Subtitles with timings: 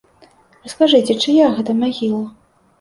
[0.67, 2.27] А скажыце, чыя гэта магіла?